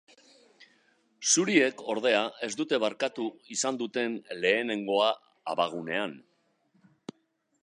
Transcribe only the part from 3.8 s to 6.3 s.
duten lehenengoa abagunean.